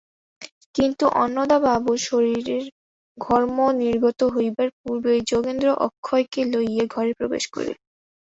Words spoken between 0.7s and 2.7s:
কিন্তু অন্নদাবাবুর শরীরে